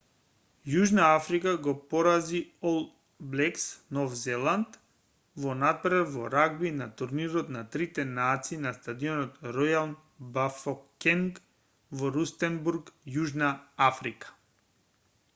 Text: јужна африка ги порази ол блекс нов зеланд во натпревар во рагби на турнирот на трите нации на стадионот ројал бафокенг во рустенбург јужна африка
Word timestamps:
јужна 0.73 1.01
африка 1.15 1.51
ги 1.65 1.73
порази 1.89 2.39
ол 2.69 2.79
блекс 3.35 3.65
нов 3.97 4.15
зеланд 4.21 4.79
во 5.43 5.53
натпревар 5.59 6.09
во 6.15 6.31
рагби 6.37 6.71
на 6.79 6.87
турнирот 7.03 7.53
на 7.57 7.63
трите 7.77 8.07
нации 8.15 8.59
на 8.63 8.73
стадионот 8.79 9.37
ројал 9.51 9.93
бафокенг 10.39 11.39
во 12.01 12.13
рустенбург 12.19 12.91
јужна 13.19 13.55
африка 13.93 14.37